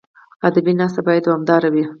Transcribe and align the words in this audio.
ادبي 0.47 0.73
ناسته 0.79 1.01
باید 1.05 1.23
دوامداره 1.25 1.69
وي. 1.73 1.83